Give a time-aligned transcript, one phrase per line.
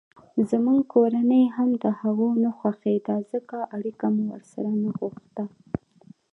[0.49, 5.43] زموږ کورنۍ هم دهغو نه خوښېدله ځکه اړیکه مو ورسره نه غوښته.